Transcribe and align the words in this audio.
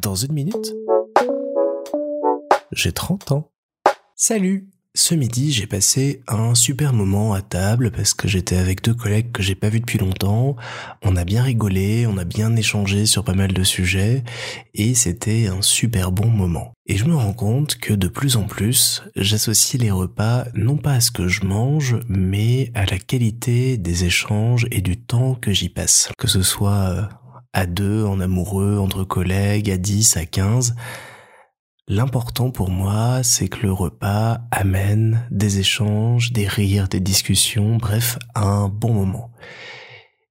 Dans 0.00 0.14
une 0.14 0.32
minute, 0.32 0.74
j'ai 2.72 2.92
30 2.92 3.32
ans. 3.32 3.50
Salut 4.14 4.68
ce 4.94 5.14
midi, 5.14 5.52
j'ai 5.52 5.68
passé 5.68 6.22
un 6.26 6.56
super 6.56 6.92
moment 6.92 7.32
à 7.32 7.40
table 7.40 7.92
parce 7.92 8.14
que 8.14 8.26
j'étais 8.26 8.56
avec 8.56 8.82
deux 8.82 8.94
collègues 8.94 9.30
que 9.30 9.44
j'ai 9.44 9.54
pas 9.54 9.68
vus 9.68 9.78
depuis 9.78 9.98
longtemps. 9.98 10.56
On 11.02 11.14
a 11.14 11.24
bien 11.24 11.44
rigolé, 11.44 12.06
on 12.08 12.18
a 12.18 12.24
bien 12.24 12.56
échangé 12.56 13.06
sur 13.06 13.22
pas 13.22 13.34
mal 13.34 13.52
de 13.52 13.62
sujets 13.62 14.24
et 14.74 14.94
c'était 14.96 15.46
un 15.46 15.62
super 15.62 16.10
bon 16.10 16.26
moment. 16.26 16.72
Et 16.86 16.96
je 16.96 17.04
me 17.04 17.14
rends 17.14 17.32
compte 17.32 17.76
que 17.76 17.94
de 17.94 18.08
plus 18.08 18.36
en 18.36 18.44
plus, 18.44 19.04
j'associe 19.14 19.80
les 19.80 19.92
repas 19.92 20.46
non 20.54 20.76
pas 20.76 20.94
à 20.94 21.00
ce 21.00 21.12
que 21.12 21.28
je 21.28 21.44
mange, 21.44 22.00
mais 22.08 22.72
à 22.74 22.84
la 22.84 22.98
qualité 22.98 23.76
des 23.76 24.04
échanges 24.04 24.66
et 24.72 24.80
du 24.80 24.96
temps 24.96 25.36
que 25.36 25.52
j'y 25.52 25.68
passe. 25.68 26.08
Que 26.18 26.26
ce 26.26 26.42
soit 26.42 26.88
euh, 26.88 27.02
à 27.52 27.66
deux, 27.66 28.04
en 28.04 28.20
amoureux, 28.20 28.78
entre 28.78 29.04
collègues, 29.04 29.70
à 29.70 29.76
10, 29.76 30.16
à 30.16 30.26
15, 30.26 30.74
L'important 31.90 32.50
pour 32.50 32.68
moi, 32.68 33.22
c'est 33.22 33.48
que 33.48 33.62
le 33.62 33.72
repas 33.72 34.42
amène 34.50 35.26
des 35.30 35.58
échanges, 35.58 36.32
des 36.34 36.46
rires, 36.46 36.86
des 36.86 37.00
discussions, 37.00 37.78
bref, 37.78 38.18
un 38.34 38.68
bon 38.68 38.92
moment. 38.92 39.30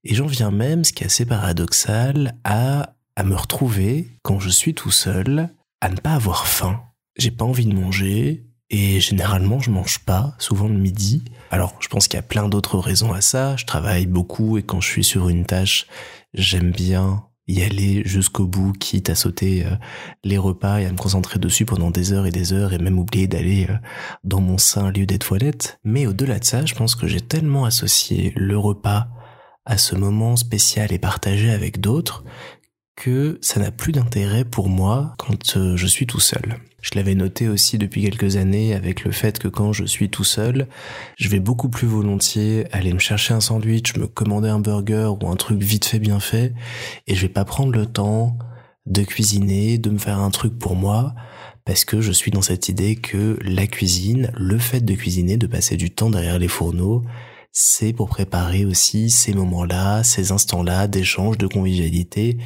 Et 0.03 0.13
j'en 0.13 0.27
viens 0.27 0.52
même, 0.52 0.84
ce 0.84 0.94
qui 0.94 1.02
est 1.02 1.08
assez 1.08 1.25
paradoxal, 1.25 2.38
à, 2.44 2.94
à 3.16 3.23
me 3.23 3.36
retrouver, 3.36 4.20
quand 4.22 4.39
je 4.39 4.49
suis 4.49 4.75
tout 4.75 4.91
seul, 4.91 5.49
à 5.81 5.89
ne 5.89 5.95
pas 5.95 6.13
avoir 6.13 6.45
faim. 6.45 6.80
J'ai 7.17 7.31
pas 7.31 7.45
envie 7.45 7.66
de 7.66 7.73
manger, 7.73 8.45
et 8.70 8.99
généralement 8.99 9.59
je 9.59 9.71
mange 9.71 9.99
pas, 9.99 10.35
souvent 10.39 10.67
le 10.67 10.77
midi. 10.77 11.23
Alors 11.52 11.75
je 11.80 11.88
pense 11.88 12.08
qu'il 12.08 12.17
y 12.17 12.20
a 12.20 12.23
plein 12.23 12.49
d'autres 12.49 12.77
raisons 12.80 13.13
à 13.13 13.21
ça. 13.21 13.55
Je 13.55 13.66
travaille 13.66 14.05
beaucoup 14.05 14.58
et 14.58 14.63
quand 14.63 14.81
je 14.81 14.88
suis 14.88 15.03
sur 15.03 15.30
une 15.30 15.45
tâche, 15.45 15.88
j'aime 16.34 16.72
bien 16.72 17.23
y 17.48 17.63
aller 17.63 18.03
jusqu'au 18.05 18.45
bout, 18.45 18.73
quitte 18.73 19.09
à 19.09 19.16
sauter 19.16 19.66
euh, 19.66 19.70
les 20.23 20.38
repas 20.38 20.80
et 20.80 20.85
à 20.85 20.91
me 20.91 20.98
concentrer 20.98 21.39
dessus 21.39 21.66
pendant 21.66 21.91
des 21.91 22.11
heures 22.11 22.25
et 22.25 22.31
des 22.31 22.52
heures 22.52 22.73
et 22.73 22.77
même 22.77 23.00
oublier 23.00 23.27
d'aller 23.27 23.67
euh, 23.69 23.75
dans 24.23 24.42
mon 24.42 24.58
sein 24.58 24.92
lieu 24.92 25.05
des 25.05 25.20
toilettes. 25.20 25.80
Mais 25.86 26.08
au-delà 26.08 26.39
de 26.39 26.44
ça, 26.44 26.66
je 26.66 26.75
pense 26.75 26.95
que 26.95 27.08
j'ai 27.08 27.22
tellement 27.22 27.64
associé 27.64 28.33
le 28.36 28.58
repas 28.58 29.08
à 29.66 29.77
ce 29.77 29.95
moment 29.95 30.36
spécial 30.36 30.92
et 30.92 30.99
partagé 30.99 31.49
avec 31.52 31.80
d'autres 31.80 32.23
que 32.98 33.38
ça 33.42 33.59
n'a 33.62 33.72
plus 33.72 33.94
d'intérêt 33.94 34.44
pour 34.44 34.67
moi 34.67 35.14
quand 35.17 35.56
euh, 35.56 35.78
je 35.78 35.88
suis 35.88 36.08
tout 36.08 36.20
seul. 36.20 36.58
Je 36.81 36.92
l'avais 36.95 37.16
noté 37.16 37.48
aussi 37.48 37.78
depuis 37.78 38.02
quelques 38.02 38.38
années 38.38 38.73
avec 38.73 39.04
le 39.04 39.12
fait 39.12 39.39
que 39.39 39.48
quand 39.48 39.72
je 39.72 39.86
suis 39.86 40.09
tout 40.09 40.23
seul, 40.23 40.67
je 41.16 41.30
vais 41.30 41.39
beaucoup 41.39 41.70
plus 41.70 41.88
volontiers 41.88 42.66
aller 42.72 42.94
me 42.94 43.00
chercher 43.00 43.34
un 43.34 43.39
sandwich, 43.39 43.95
me 43.95 44.08
commander 44.08 44.50
un 44.50 44.59
burger 44.59 45.12
ou 45.22 45.30
un 45.30 45.36
truc 45.36 45.62
vite 45.62 45.86
fait 45.86 46.00
bien 46.00 46.20
fait, 46.20 46.54
et 47.06 47.16
je 47.16 47.22
vais 47.22 47.34
pas 47.34 47.45
prendre 47.45 47.72
le 47.72 47.86
temps 47.86 48.38
de 48.88 49.04
cuisiner, 49.04 49.78
de 49.78 49.89
me 49.92 50.00
faire 50.00 50.20
un 50.20 50.32
truc 50.32 50.58
pour 50.58 50.76
moi, 50.76 51.14
parce 51.66 51.86
que 51.86 52.02
je 52.02 52.11
suis 52.11 52.32
dans 52.32 52.42
cette 52.42 52.67
idée 52.67 52.95
que 52.95 53.38
la 53.42 53.67
cuisine, 53.67 54.32
le 54.36 54.58
fait 54.58 54.82
de 54.82 54.95
cuisiner, 54.95 55.38
de 55.38 55.48
passer 55.48 55.78
du 55.78 55.92
temps 55.92 56.09
derrière 56.09 56.39
les 56.39 56.48
fourneaux, 56.48 57.04
c'est 57.52 57.92
pour 57.92 58.09
préparer 58.09 58.66
aussi 58.66 59.09
ces 59.09 59.34
moments-là, 59.34 60.04
ces 60.04 60.32
instants-là 60.32 60.88
d'échange, 60.88 61.38
de 61.38 61.48
convivialité 61.48 62.38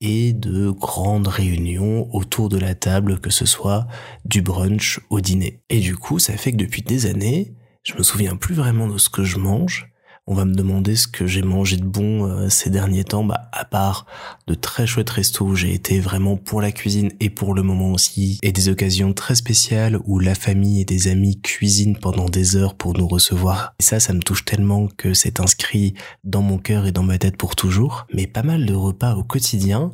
et 0.00 0.32
de 0.32 0.70
grandes 0.70 1.28
réunions 1.28 2.08
autour 2.14 2.48
de 2.48 2.58
la 2.58 2.74
table, 2.74 3.20
que 3.20 3.30
ce 3.30 3.46
soit 3.46 3.86
du 4.24 4.42
brunch 4.42 5.00
au 5.10 5.20
dîner. 5.20 5.60
Et 5.70 5.80
du 5.80 5.96
coup, 5.96 6.18
ça 6.18 6.36
fait 6.36 6.52
que 6.52 6.56
depuis 6.56 6.82
des 6.82 7.06
années, 7.06 7.54
je 7.82 7.94
me 7.94 8.02
souviens 8.02 8.36
plus 8.36 8.54
vraiment 8.54 8.86
de 8.86 8.98
ce 8.98 9.08
que 9.08 9.24
je 9.24 9.38
mange, 9.38 9.90
on 10.30 10.34
va 10.34 10.44
me 10.44 10.54
demander 10.54 10.94
ce 10.94 11.08
que 11.08 11.26
j'ai 11.26 11.40
mangé 11.40 11.78
de 11.78 11.86
bon 11.86 12.26
euh, 12.26 12.50
ces 12.50 12.68
derniers 12.68 13.02
temps, 13.02 13.24
bah, 13.24 13.48
à 13.50 13.64
part 13.64 14.04
de 14.46 14.52
très 14.52 14.86
chouettes 14.86 15.08
restos 15.08 15.46
où 15.46 15.54
j'ai 15.54 15.72
été 15.72 16.00
vraiment 16.00 16.36
pour 16.36 16.60
la 16.60 16.70
cuisine 16.70 17.10
et 17.18 17.30
pour 17.30 17.54
le 17.54 17.62
moment 17.62 17.92
aussi, 17.92 18.38
et 18.42 18.52
des 18.52 18.68
occasions 18.68 19.14
très 19.14 19.34
spéciales 19.34 19.98
où 20.04 20.18
la 20.18 20.34
famille 20.34 20.82
et 20.82 20.84
des 20.84 21.08
amis 21.08 21.40
cuisinent 21.40 21.96
pendant 21.96 22.26
des 22.26 22.56
heures 22.56 22.74
pour 22.74 22.92
nous 22.92 23.08
recevoir. 23.08 23.74
Et 23.80 23.82
ça, 23.82 24.00
ça 24.00 24.12
me 24.12 24.20
touche 24.20 24.44
tellement 24.44 24.86
que 24.86 25.14
c'est 25.14 25.40
inscrit 25.40 25.94
dans 26.24 26.42
mon 26.42 26.58
cœur 26.58 26.86
et 26.86 26.92
dans 26.92 27.02
ma 27.02 27.16
tête 27.16 27.38
pour 27.38 27.56
toujours. 27.56 28.06
Mais 28.12 28.26
pas 28.26 28.42
mal 28.42 28.66
de 28.66 28.74
repas 28.74 29.14
au 29.14 29.24
quotidien, 29.24 29.92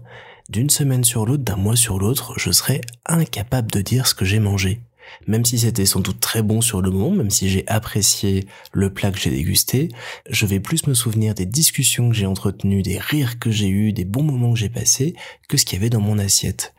d'une 0.48 0.68
semaine 0.68 1.04
sur 1.04 1.26
l'autre, 1.26 1.44
d'un 1.44 1.56
mois 1.56 1.76
sur 1.76 2.00
l'autre, 2.00 2.34
je 2.38 2.50
serais 2.50 2.80
incapable 3.06 3.70
de 3.70 3.82
dire 3.82 4.08
ce 4.08 4.16
que 4.16 4.24
j'ai 4.24 4.40
mangé 4.40 4.80
même 5.26 5.44
si 5.44 5.58
c'était 5.58 5.86
sans 5.86 6.00
doute 6.00 6.20
très 6.20 6.42
bon 6.42 6.60
sur 6.60 6.82
le 6.82 6.90
moment, 6.90 7.10
même 7.10 7.30
si 7.30 7.48
j'ai 7.48 7.66
apprécié 7.68 8.46
le 8.72 8.92
plat 8.92 9.10
que 9.10 9.18
j'ai 9.18 9.30
dégusté, 9.30 9.88
je 10.28 10.46
vais 10.46 10.60
plus 10.60 10.86
me 10.86 10.94
souvenir 10.94 11.34
des 11.34 11.46
discussions 11.46 12.08
que 12.08 12.14
j'ai 12.14 12.26
entretenues, 12.26 12.82
des 12.82 12.98
rires 12.98 13.38
que 13.38 13.50
j'ai 13.50 13.68
eus, 13.68 13.92
des 13.92 14.04
bons 14.04 14.22
moments 14.22 14.52
que 14.52 14.58
j'ai 14.58 14.68
passés, 14.68 15.14
que 15.48 15.56
ce 15.56 15.64
qu'il 15.64 15.78
y 15.78 15.80
avait 15.80 15.90
dans 15.90 16.00
mon 16.00 16.18
assiette. 16.18 16.74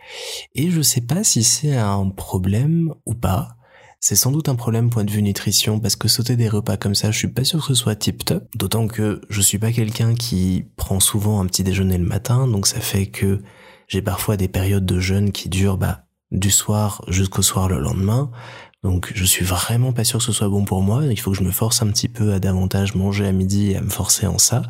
Et 0.53 0.69
je 0.69 0.81
sais 0.81 1.01
pas 1.01 1.23
si 1.23 1.43
c'est 1.43 1.75
un 1.75 2.09
problème 2.09 2.93
ou 3.05 3.13
pas. 3.13 3.55
C'est 3.99 4.15
sans 4.15 4.31
doute 4.31 4.49
un 4.49 4.55
problème 4.55 4.91
point 4.91 5.03
de 5.03 5.09
vue 5.09 5.23
nutrition 5.23 5.79
parce 5.79 5.95
que 5.95 6.07
sauter 6.07 6.35
des 6.35 6.47
repas 6.47 6.77
comme 6.77 6.93
ça, 6.93 7.09
je 7.09 7.17
suis 7.17 7.27
pas 7.27 7.43
sûr 7.43 7.59
que 7.59 7.65
ce 7.65 7.73
soit 7.73 7.95
tip 7.95 8.23
top. 8.23 8.47
D'autant 8.55 8.87
que 8.87 9.21
je 9.29 9.41
suis 9.41 9.57
pas 9.57 9.71
quelqu'un 9.71 10.13
qui 10.13 10.65
prend 10.75 10.99
souvent 10.99 11.41
un 11.41 11.47
petit 11.47 11.63
déjeuner 11.63 11.97
le 11.97 12.05
matin, 12.05 12.47
donc 12.47 12.67
ça 12.67 12.79
fait 12.79 13.07
que 13.07 13.41
j'ai 13.87 14.03
parfois 14.03 14.37
des 14.37 14.47
périodes 14.47 14.85
de 14.85 14.99
jeûne 14.99 15.31
qui 15.31 15.49
durent 15.49 15.77
bah 15.77 16.04
du 16.35 16.51
soir 16.51 17.03
jusqu'au 17.07 17.41
soir 17.41 17.67
le 17.67 17.79
lendemain. 17.79 18.29
Donc 18.83 19.11
je 19.15 19.25
suis 19.25 19.43
vraiment 19.43 19.93
pas 19.93 20.03
sûr 20.03 20.19
que 20.19 20.25
ce 20.25 20.31
soit 20.31 20.49
bon 20.49 20.63
pour 20.63 20.81
moi. 20.81 21.03
Il 21.05 21.19
faut 21.19 21.31
que 21.31 21.37
je 21.37 21.43
me 21.43 21.51
force 21.51 21.81
un 21.81 21.87
petit 21.87 22.07
peu 22.07 22.33
à 22.33 22.39
davantage 22.39 22.93
manger 22.95 23.25
à 23.25 23.31
midi 23.31 23.71
et 23.71 23.77
à 23.77 23.81
me 23.81 23.89
forcer 23.89 24.27
en 24.27 24.37
ça. 24.37 24.63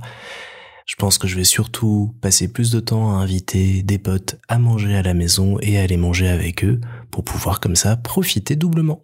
Je 0.86 0.96
pense 0.96 1.18
que 1.18 1.28
je 1.28 1.36
vais 1.36 1.44
surtout 1.44 2.14
passer 2.22 2.48
plus 2.48 2.72
de 2.72 2.80
temps 2.80 3.18
à 3.18 3.22
inviter 3.22 3.82
des 3.82 3.98
potes 3.98 4.38
à 4.48 4.60
manger 4.60 4.96
à 4.96 5.02
la 5.02 5.16
maison 5.16 5.58
et 5.62 5.80
à 5.80 5.82
aller 5.82 5.98
manger 5.98 6.28
avec 6.28 6.64
eux 6.64 6.80
pour 7.10 7.24
pouvoir 7.24 7.60
comme 7.60 7.76
ça 7.76 7.98
profiter 7.98 8.56
doublement. 8.56 9.02